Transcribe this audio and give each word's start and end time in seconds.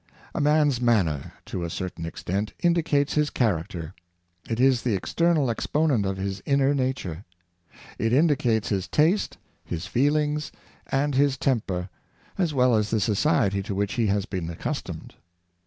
A 0.33 0.41
man's 0.41 0.81
manner, 0.81 1.33
to 1.45 1.63
a 1.63 1.69
certain 1.69 2.07
extent, 2.07 2.53
indicates 2.63 3.13
his 3.13 3.29
character. 3.29 3.93
It 4.49 4.59
is 4.59 4.81
the 4.81 4.95
external 4.95 5.51
exponent 5.51 6.07
of 6.07 6.17
his 6.17 6.41
inner 6.43 6.73
na 6.73 6.91
ture. 6.95 7.23
It 7.99 8.11
indicates 8.11 8.69
his 8.69 8.87
taste, 8.87 9.37
his 9.63 9.85
feelings, 9.85 10.51
and 10.87 11.13
his 11.13 11.37
tem 11.37 11.59
per, 11.61 11.87
as 12.35 12.51
well 12.51 12.73
as 12.73 12.89
the 12.89 12.99
society 12.99 13.61
to 13.61 13.75
which 13.75 13.93
he 13.93 14.07
has 14.07 14.25
been 14.25 14.47
accus 14.47 14.81
tomed. 14.83 15.11